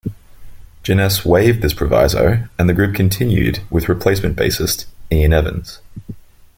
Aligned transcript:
Jenness 0.83 1.23
waived 1.23 1.61
this 1.61 1.75
proviso, 1.75 2.45
and 2.57 2.67
the 2.67 2.73
group 2.73 2.95
continued 2.95 3.59
with 3.69 3.87
replacement 3.87 4.35
bassist 4.35 4.85
Ean 5.11 5.31
Evans. 5.31 5.77